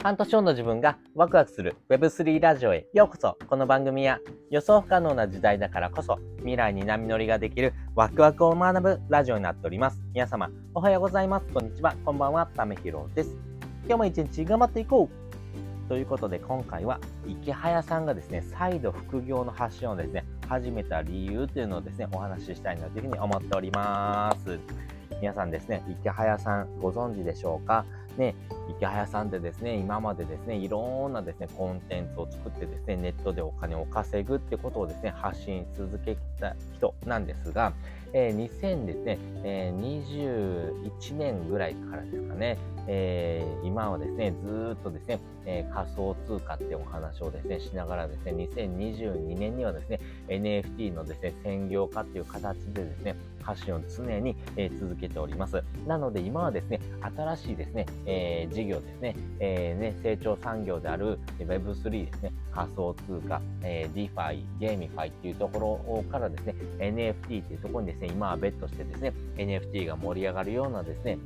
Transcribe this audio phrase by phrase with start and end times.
[0.00, 10.00] 半年後の自分がワクワクする Web3 ラジオへようこそこの番組は予想不可能な時代だからこそ未来に波乗りができるワクワクを学ぶラジオになっております。
[10.14, 11.46] 皆様おはようございます。
[11.52, 11.96] こんにちは。
[12.04, 12.46] こんばんは。
[12.46, 13.36] ためひろです。
[13.86, 24.60] 今日も一日頑張っていこうということで今回は池早さんがですね、再度副業の発信をですね、始めた理由というのをですね、お話ししたいなというふうに思っております。
[25.20, 27.84] 皆さんですね、池早さんご存知でしょうか？
[28.18, 28.34] ね、
[28.68, 37.72] 池早さんってですね、今までですね、いろんなですね、コンテンツを作ってですね、ネットでお金を稼ぐってことをですね、発信し続けた人なんですが、
[38.12, 53.14] えー、2000ですね、えー、21年ぐらいからですかね、えー、今はですね、ずっとですね、えー、仮想通貨ってお話をですね、しながらですね、2022年にはですね、NFT のですね、専業化っていう形でですね、
[53.48, 55.64] 発信を常に、え、続けております。
[55.86, 56.80] なので今はですね、
[57.16, 71.18] 新しいですね、え、事業ですね、え、ね、成長産業である Web3 ですね、仮想通貨、えー、DeFi、 GameFi っていうところからですね、NFT っていうところにですね、今はベットしてですね、NFT が盛り上がるようなですね、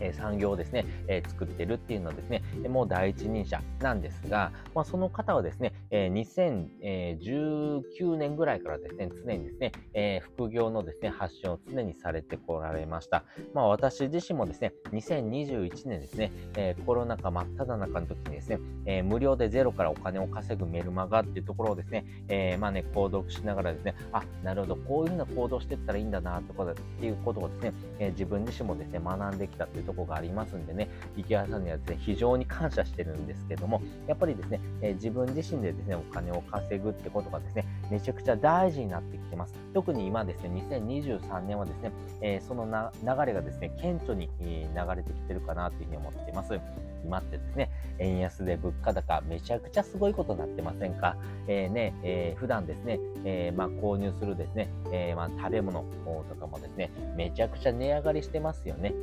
[0.00, 13.24] え産業をですね、え作ってるっていうのはですね、もう第一人者なんですが、まあ、その方はですね、え2019年ぐらいからですね、常にですね、え副業のですね、発信を常にされてこられました。
[13.52, 39.54] まあ、私自身もですね、2021年ですね、えコロナ禍真っ只中の時にですね、え無料でゼロからお金を稼ぐメルマガっていうところをですね、えまあね、購読しながらですね、あ、なるほど、こういうふうな行動していったらいいんだな、とかっていうことをですね、え自分自身もですね、学んできたというとこがありますんでね、池原さんにはですね、非常に感謝してるんですけども、やっぱりですね、えー、自分自身でですね、お金を稼ぐってことがですね、めちゃくちゃ大事になってきてます。
[39.72, 46.58] 特に今ですね、2023年はですね、えー、その流れがですね、顕著に流れてきてるかなというふうに思っています。
[47.04, 51.16] 今ってですね、円安で物価高、めちゃくちゃすごいことになってませんか？
[51.46, 55.84] えー、ね、えー、普段ですね、えー、まあ、購入するですね、えまあ、食べ物
[56.28, 58.94] とかもですね、めちゃくちゃ値上がりしてますよね。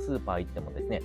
[0.00, 1.02] スーパー行ってもですね、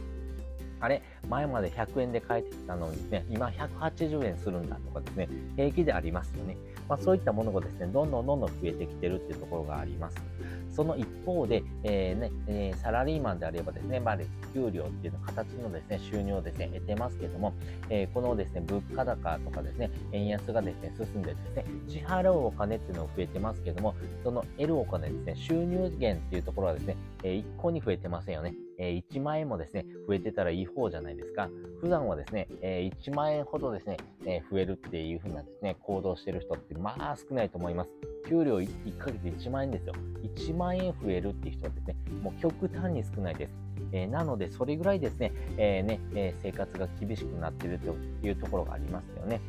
[0.81, 6.55] あれ、前まで100円で買えてきたのにですね、今180円するんだとかですね、平気でありますよね。
[6.87, 10.17] まあ、そういったものがですね、どんどんどんどん増えてきてるっていうところがあります。
[10.79, 14.17] その一方で、えーねえ、サラリーマンであればですね、まあ、
[14.53, 17.53] 給料っていうの形のですね、収入をですね、得てますけども、
[17.89, 26.95] えー、このですね、物価高とかですね、円安がですね、進んでですね、支払うお金っていうのも増えてますけども、その得るお金ですね、収入源っていうところはですね、
[27.25, 28.55] え一向に増えてませんよね。
[28.77, 31.49] え1万円もですね、増えてたらいい方じゃないですか。
[31.81, 38.08] 普段はですね、え1万円ほどですね、え増えるっていう風なですね、行動してる人ってまあ少ないと思います。
[38.29, 39.93] 給料 1, ヶ月1万円ですよ。
[40.37, 43.51] 1万円増えるっていう人はですね、もう極端に少ないです。
[43.91, 49.41] えー、なので、それぐらいですね、えー、ね、えー、生活が厳しくなっているというところがありますよね。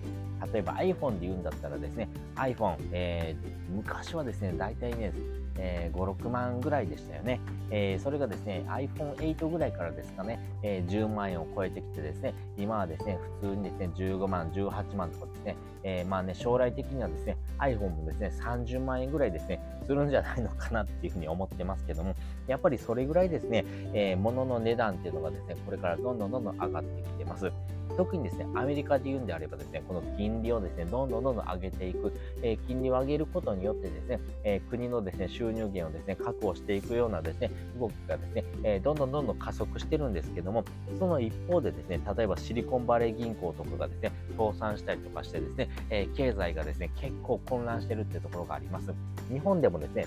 [0.52, 3.36] 例えば iPhone で言うんだったらですね、iPhone、え
[3.68, 5.12] 昔はですね、大体ね、
[5.56, 7.40] えー、5、6万ぐらいでしたよね。
[7.70, 22.14] えー、それがですね、iPhone8 ぐらいからですかね、えー、10万円を超えてきてですね、今はですね、普通にですね、15万、18万とかですね、えー、まあね、将来的にはですね、iPhone もですね、30万円ぐらいですね、するんじゃないのかなっていうふうに思ってますけども、
[22.46, 27.50] やっぱりそれぐらいですね、えー、物の値段っていうのがですね、これからどんどんどんどん上がってきてます。
[27.96, 32.12] 特にですね、アメリカで言うんであればですね、この金利をですね、どんどんどんどん上げていく、
[32.42, 40.64] えー、金利を上げることによってですね、えー、国のですね、収入源をですね、確保していくようなですね、動きがですね、えー、どんどんどんどん加速してるんですけども、
[40.98, 48.92] その一方でですね、例えばシリコンバレー銀行とかがですね、倒産したりとかしてですね、え経済がですね、結構混乱してるっていうところがあります。
[49.30, 50.06] 日本でもですね、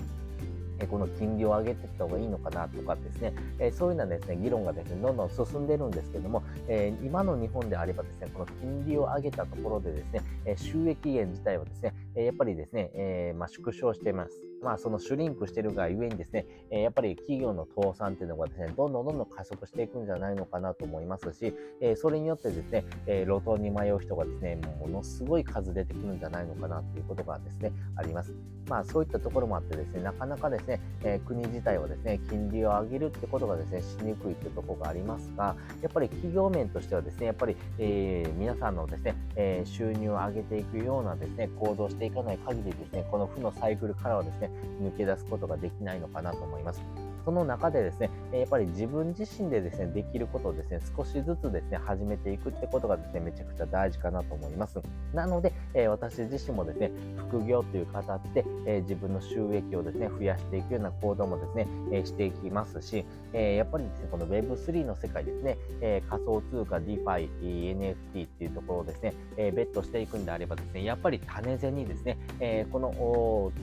[0.78, 14.42] えこの金利を上げていった方がいいのかなとかですね、えそういうようなですね、議論がですね、どんどん進んでるんですけども、え今の日本であればですね、この金利を上げたところでですね、え収益源自体はですね、えやっぱりですね、えまあ、縮小しています。
[14.64, 28.34] まあ、そのシュリンクしてるがゆえにですね、えやっぱり企業の倒産っていうのがですね、どんどんどんどん加速していくんじゃないのかなと思いますし、えそれによってですね、え路頭に迷う人がですね、ものすごい数出てくるんじゃないのかなということがですね、あります。
[28.66, 44.50] まあ、そういったところもあってですね、なかなかですね、え国自体はですね、金利を上げるってことがですね、しにくいというところがありますが、やっぱり企業面としてはですね、やっぱり、えー、皆さんのですね、え、収入を上げていくようなですね、行動していかない限りですね、この負のサイクルからはですね、
[44.82, 46.82] 抜け出すことができないのかなと思います。
[47.24, 54.78] その中でですね、やっぱり自分自身でですね、できることをですね、少しずつですね、始めていくってことがですね、めちゃくちゃ大事かなと思います。
[55.12, 72.92] なので、え私自身もですね、副業という形で、え自分の収益をですね、増やしていくような行動もですね、えしていきますし、えやっぱりですね、この Web3 の世界ですね、え仮想通貨、DeFi、NFT っていうところをですね、えベットしていくんであればですね、やっぱり種銭にですね、えこの、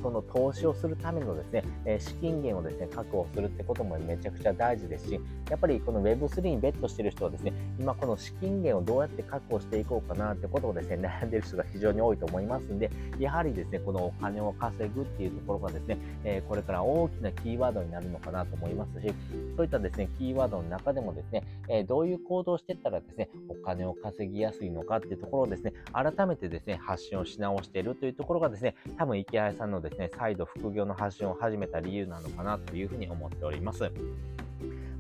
[0.02, 5.20] その投資をするためのですね、資金源をですね、確保するってこともめちゃくちゃ大事ですし、
[5.50, 12.90] やっぱりこの Web3 にベットしてる人はですね、今この資金源をどうやって確保していこうかなってことをですね、 悩んでる人が非常に多いと思いますんで、
[13.20, 19.14] やはりですね、このお金を稼ぐっていうところがですね、えこれから大きなキーワードになるのかなと思いますし、
[19.56, 33.92] そういったですね、キーワードの中でもですね、えどういう行動をしていったらですね、お金を稼ぎやすいのかっていうところをですね、改めてですね、発信をし直しているというところがですね、多分池谷さんのですね、再度副業の発信を始めた理由なのかなというふうに思っております。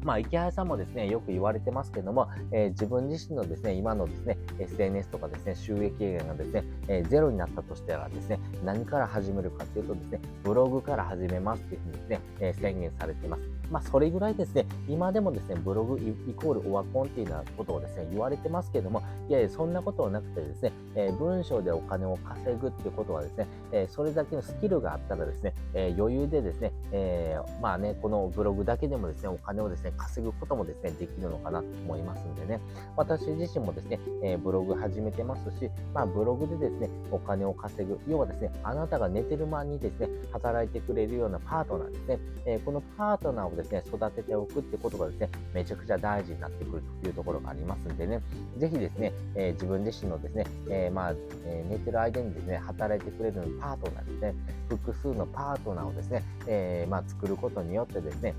[0.03, 13.43] まあ、池原さんもですね、よく言われてますけども、えー、自分自身のですね、今のですね、SNS とかですね、収益源がですね、えー、ゼロになったとしたらですね、何から始めるかというとですね、ブログから始めますっていうふうにですね、えー、宣言されています。
[13.71, 32.59] まあ、それぐらいですね、今でもですね、ブログイコールオワコンっていうようなことをですね、言われてますけども、いやいや、そんなことはなくてですね、えー、文章でお金を稼ぐっていうことはですね、えー、それだけのスキルがあったらですね、えー、余裕でですね、えまあね、このブログだけでもですね、お金をですね、稼ぐこともですね、できるのかなと思いますんでね、
[32.95, 48.21] 私自身もですね、えブログ始めてますし、まあ、ブログでですね、お金を稼ぐ、要はですね、あなたが寝てる間にですね、働いてくれるようなパートナーですね、えこのパートナーをですね、育てておくってことがですね、めちゃくちゃ大事になってくるというところがありますんでね、
[48.57, 51.13] ぜひですね、えー、自分自身のですね、えー、まあ、
[51.45, 54.35] えー、寝てる間にですね、働いてくれるパートナーですね、
[54.69, 58.33] 複数のパートナーをですね、えまあ、作ることによってですね、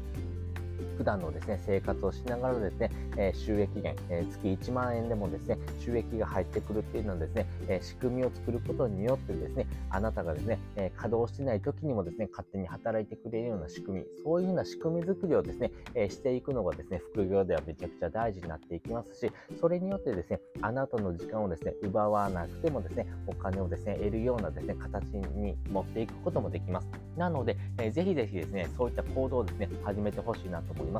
[1.02, 25.02] 普段のですね、生活をしながらですね、え収益源、え月1万円でもですね、収益が入ってくるっていうのはですね、え仕組みを作ることによってですね、あなたがですね、え稼働してない時にもですね、勝手に働いてくれるような仕組み、そういうような仕組み作りをですね、えしていくのがですね、副業ではめちゃくちゃ大事になっていきますし、それによってですね、あなたの時間をですね、奪わなくてもですね、お金をですね、得るようなですね、形
[25.34, 26.86] に持っていくこともできます。
[27.16, 30.91] なので、えー、ぜひぜひですね、そういった行動をですね、始めてほしいなと思います。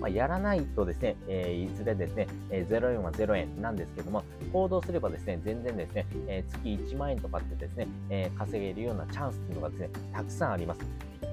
[0.00, 10.80] まあ、やらないとですね、えー、いずれですね、えー、0円は0円なんですけども、行動すればですね、全然ですね、えー、月1万円とかってですね、えー、稼げるようなチャンスっていうのがですね、たくさんあります。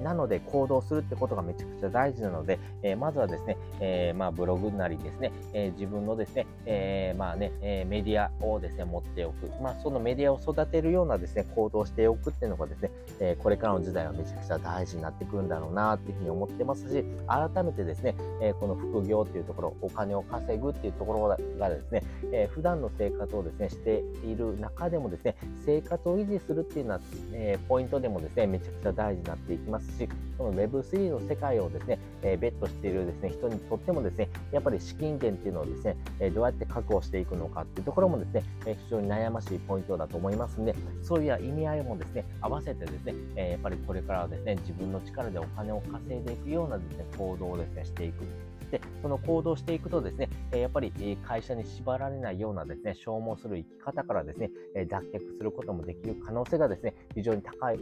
[0.01, 9.49] なので行動するってことがめちゃくちゃ大事なので、えー、まずはですね、えー、まあブログなりですね、えー、自分のですね、えまあね、えメディアをですね、持っておく。
[9.61, 21.27] まあそのメディアを育てるようなですね、行動しておくっていうのがですね、えこれからの時代はめちゃくちゃ大事になってくるんだろうなっていうふうに思ってますし、改めてですね、えこの副業っていうところ、お金を稼ぐっていうところ
[21.59, 25.35] がですね、え普段の生活をですね、している中でもですね、
[25.65, 26.99] 生活を維持するっていうのは、
[27.33, 48.23] えポイントでもですね、めちゃくちゃ大事になっていきますし、この Web3 の世界をですね、えー、ベットしているですね、人にとってもですね、やっぱり資金源っていうのをですね、えー、どうやって確保していくのかっていうところもですね、えー、非常に悩ましいポイントだと思いますんで、そういう意味合いもですね、合わせてですね、えやっぱりこれからはですね、自分の力でお金を稼いでいくようなですね、行動をですね、していく。
[48.73, 50.91] で、その行動していくとですね、やっぱり
[51.23, 54.49] 会社に縛られないようなですね、消耗する生き方からですね、
[54.87, 57.79] 脱却することもできる可能性がですね、非常に高い、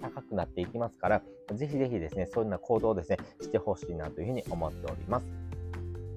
[0.00, 1.22] 高くなっていきますから、
[1.54, 5.43] ぜひぜひですね、そういうような行動をですね、してほしいなというふうに思っております。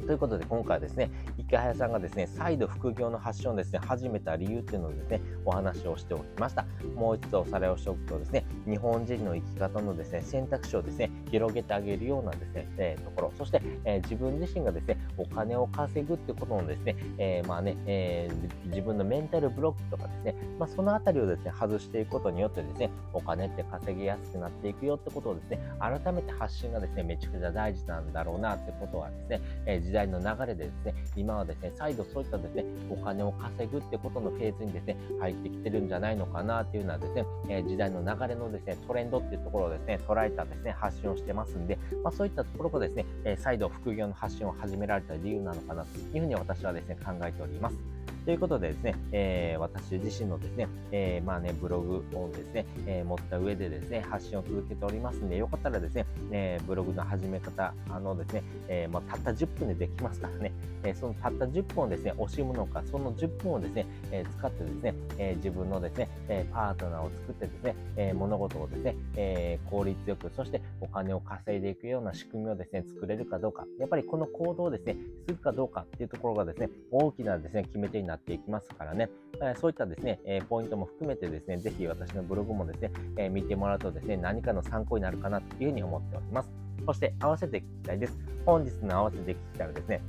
[0.06, 6.66] ということで今回はですね、池早さんがですね、再度副業の発信をですね、始めた理由っていうのをですね、お話をしておきました。
[6.96, 18.30] もう一度おさらいをしておくとですね、日本人の生き方のですね、選択肢をですね、広げてあげるようなですね、えー、ところ、そして、えー、自分自身がですね、お金を稼ぐってことのですね、えー、まあね、え
[18.66, 47.97] 自分のメンタルブロックとかですね、まあ、そのあたりをですね、外していくことによってですね、お金って稼ぎやすくなっていくよってことをですね、改めて発信がですね、めちゃくちゃ大事なんだろうなってことはですね、え時代の流れでですね、今はですね、再度そういったですね、お金を稼ぐってことのフェーズにですね、入ってきてるんじゃないのかなっていうのはですね、え時代の流れのですね、トレンドっていうところをですね、捉えたですね、発信をしてますんで、まあ、そういったところがですね、え再度副業の発信を始められた理由なのかなというふうに私はですね、考えております。
[48.28, 60.52] ということでですね、えー、私自身のですね、えー、まあね、ブログをですね、えー、持った上でですね、発信を続けておりますんで、よかったらですね、えブログの始め方、あのですね、えまあ、たった10分でできますからね、
[60.84, 79.10] えそのたった10分をですね、惜しむのか、その10分をですね、え使ってですね、え自分のですね、えパートナーを作ってですね、え物事をですね、え効率よく、そしてお金を稼いでいくような仕組みをですね、作れるかどうか、やっぱりこの行動をですね、するかどうかっていうところがですね、大きなですね、決め手になってっていきますからね、
[79.42, 86.50] えそういったですね、えポイントも含めてですね、ぜひ私のブログもですね、え見てもらうとですね、何かの参考になるかなというふうに思っております。
[86.86, 88.18] そして合わせて聞きたいです。
[88.46, 90.02] 本日の合わせて聞きたいはですね、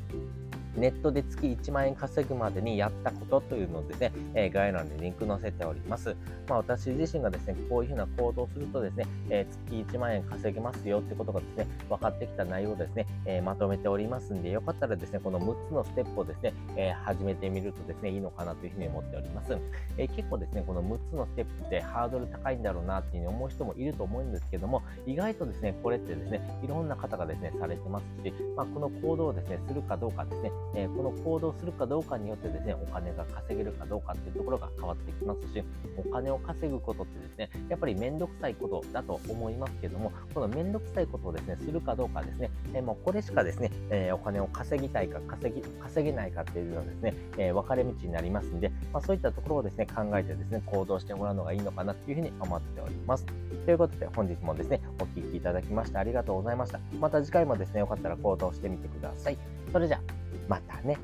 [0.79, 6.17] ネットで月1万円稼ぐまでにやったことというのでね、えー、概要欄にリンク載せております。
[6.49, 19.57] まあ、私自身がですね、こういうふうな行動をするとですね、えー、月1万円稼げますよってことがですね、分かってきた内容をですね、えー、まとめておりますんで、よかったらですね、この6つのステップをですね、え始めてみるとですね、いいのかなというふうに思っております。
[19.97, 35.65] え結構ですね、この6つのステップってハードル高いんだろうなっていうふうに思う人もいると思うんですけども、意外とですね、これってですね、いろんな方がですね、されてますし、まあ、この行動をですね、するかどうかですね、えこの行動するかどうかによってですね、お金が稼げるかどうかっていうところが変わってきますし、
[35.97, 53.27] お金を稼ぐことってですね、やっぱりめんどくさいことだと思いますけども、このめんどくさいことをですね、するかどうかですね、えー、もうこれしかですね、えー、お金を稼ぎたいか稼ぎ、稼げないかっていうのはですね、え、分かれ道になりますんで、まあ、そういったところをですね、考えてですね、行動してもらうのがいいのかなというふうに思っております。
[53.65, 56.81] ということで、本日もですね、お聴きいただきましてありがとうございました。
[57.01, 59.39] また次回もですね、よかったら行動してみてください。
[59.73, 60.18] それじゃあ、
[60.49, 60.99] またね。